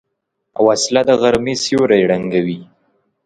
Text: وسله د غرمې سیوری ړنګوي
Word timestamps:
وسله 0.65 1.01
د 1.09 1.09
غرمې 1.21 1.55
سیوری 1.63 2.01
ړنګوي 2.09 2.59